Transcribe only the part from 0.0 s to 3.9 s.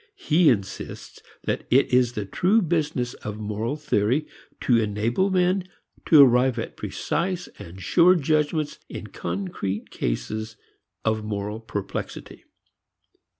He insists that it is the true business of moral